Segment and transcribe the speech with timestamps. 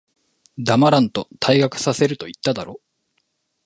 [0.57, 2.81] 黙らんと、退学させると言っただろ。